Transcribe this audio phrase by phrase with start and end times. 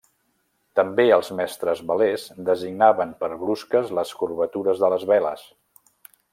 [0.79, 5.49] També els mestres velers designaven per brusques les curvatures de les veles.